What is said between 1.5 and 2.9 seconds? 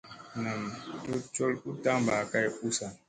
u tamba kay ussa.